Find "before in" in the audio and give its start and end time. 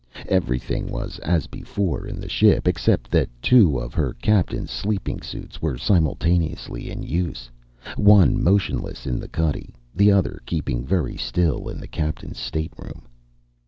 1.45-2.19